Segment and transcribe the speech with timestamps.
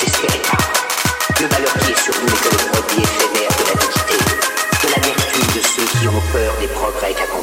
[0.00, 4.16] Le malheur qui est sur vous n'est que le produit éphémère de l'antiquité,
[4.82, 7.37] de l'amertume de ceux qui ont peur des progrès qu'accomplit.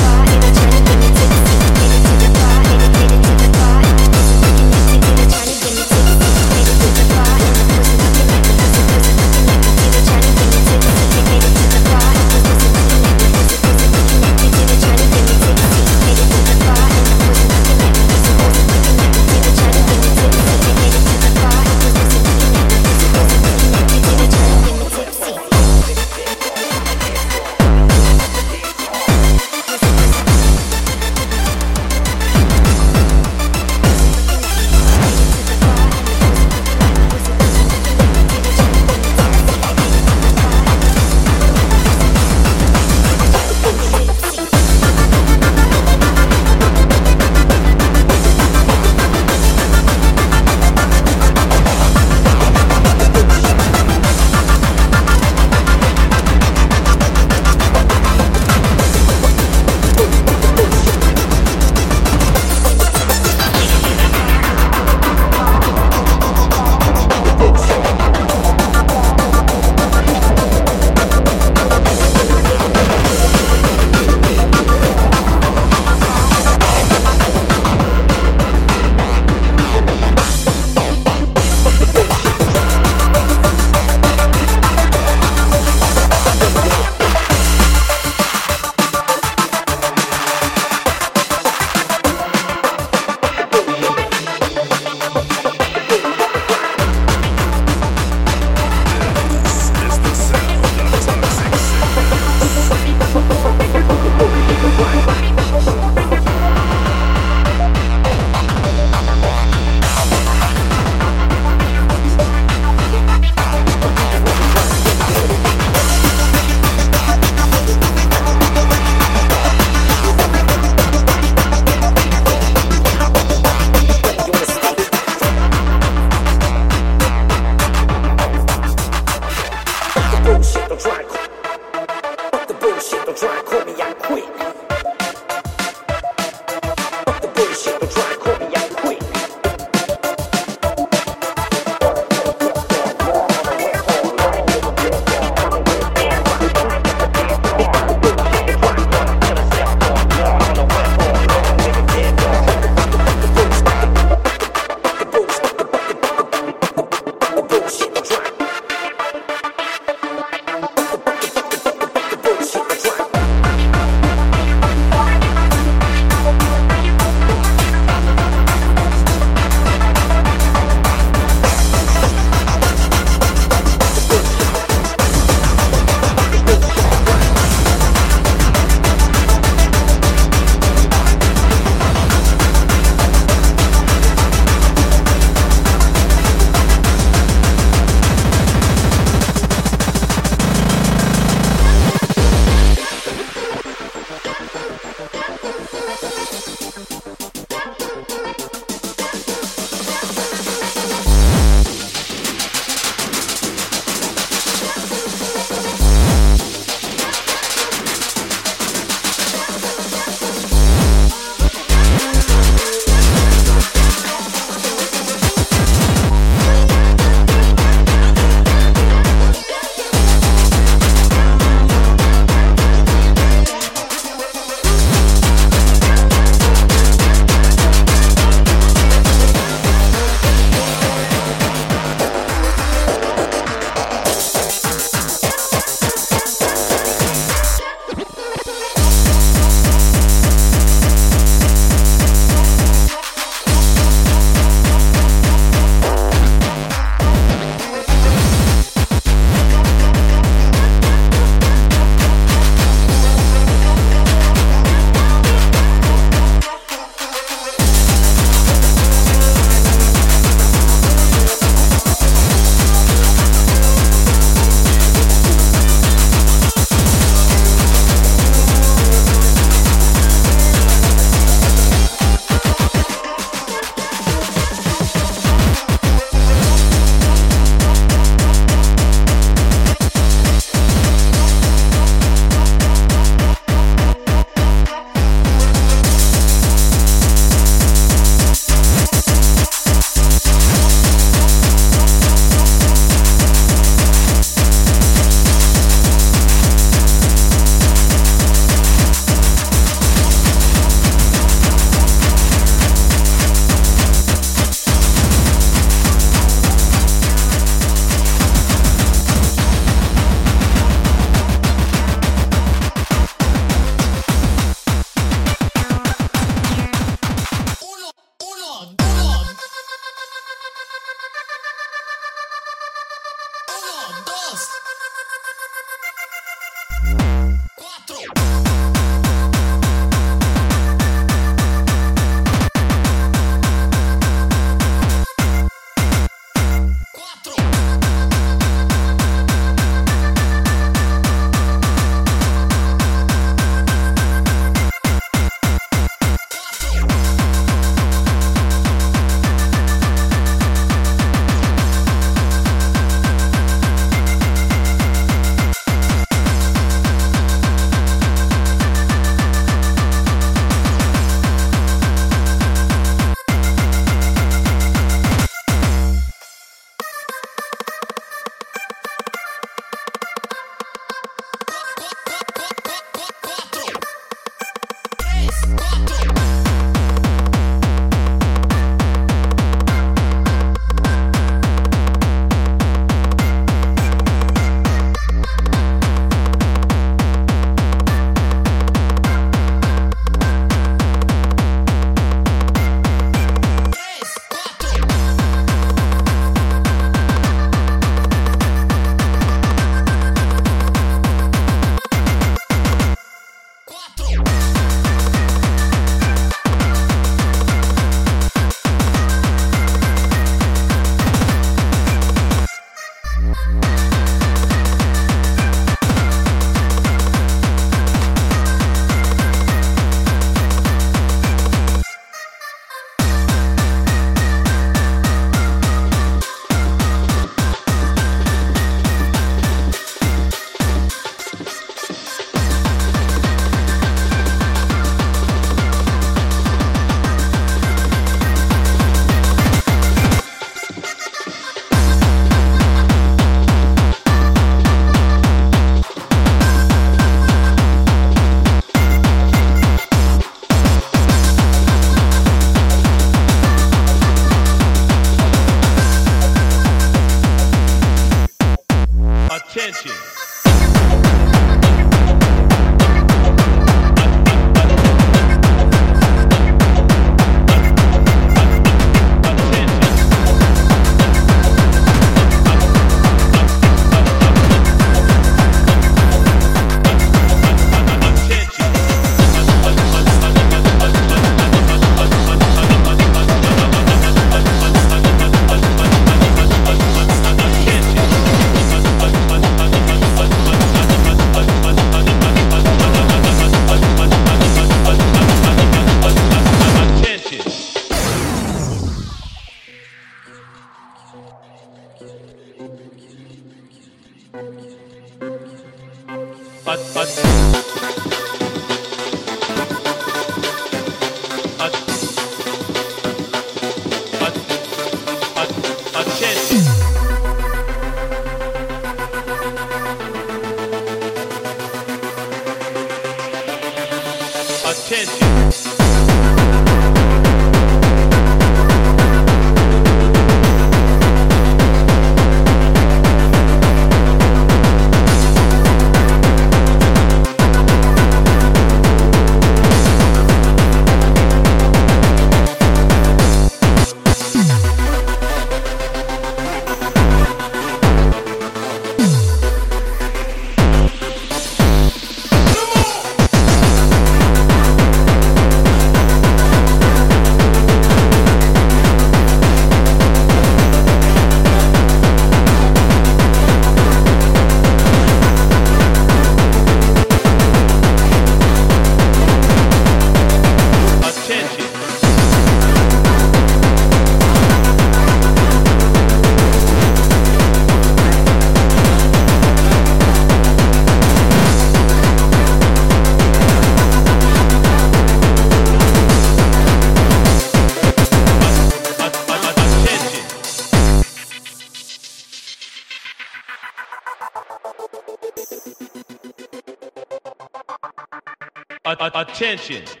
[599.41, 600.00] Attention.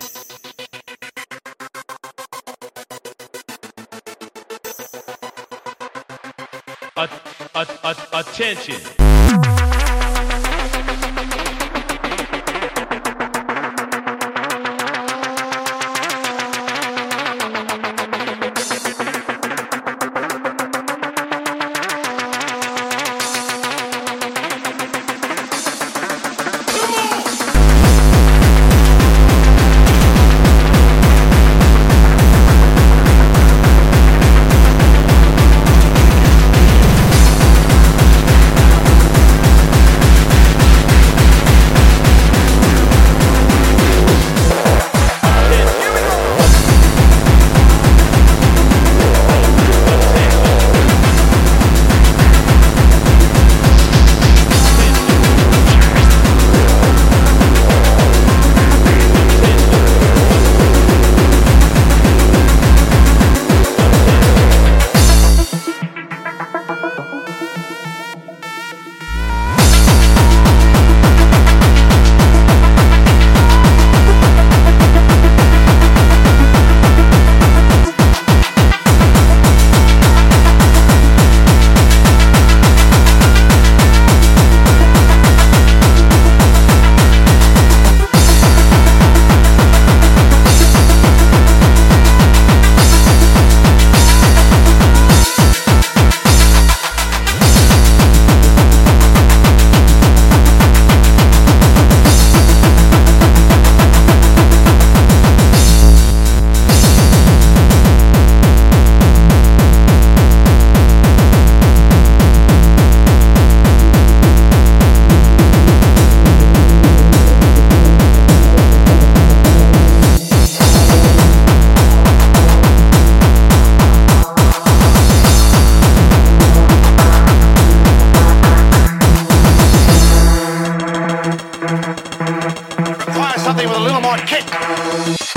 [134.25, 135.30] kick.